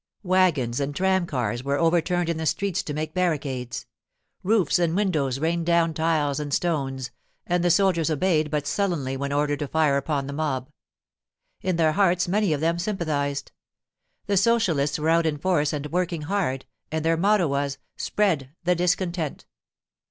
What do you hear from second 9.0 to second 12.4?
when ordered to fire upon the mob. In their hearts